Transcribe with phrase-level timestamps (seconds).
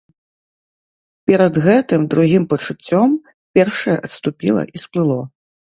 [1.31, 3.09] Перад гэтым другім пачуццём
[3.59, 5.21] першае адступіла і сплыло.